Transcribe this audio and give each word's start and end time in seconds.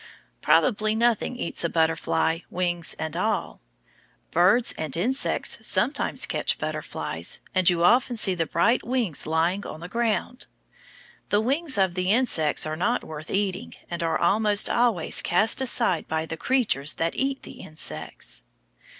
Probably 0.41 0.95
nothing 0.95 1.35
eats 1.35 1.63
a 1.63 1.69
butterfly, 1.69 2.39
wings 2.49 2.95
and 2.97 3.15
all. 3.15 3.61
Birds 4.31 4.73
and 4.75 4.97
insects 4.97 5.59
sometimes 5.61 6.25
catch 6.25 6.57
butterflies, 6.57 7.39
and 7.53 7.69
you 7.69 7.83
often 7.83 8.17
see 8.17 8.33
the 8.33 8.47
bright 8.47 8.83
wings 8.83 9.27
lying 9.27 9.63
on 9.63 9.79
the 9.79 9.87
ground. 9.87 10.47
The 11.29 11.39
wings 11.39 11.77
of 11.77 11.95
insects 11.95 12.65
are 12.65 12.75
not 12.75 13.03
worth 13.03 13.29
eating, 13.29 13.75
and 13.91 14.01
are 14.01 14.17
almost 14.17 14.71
always 14.71 15.21
cast 15.21 15.61
aside 15.61 16.07
by 16.07 16.25
the 16.25 16.35
creatures 16.35 16.93
that 16.93 17.13
eat 17.13 17.43
the 17.43 17.61
insects. 17.61 18.41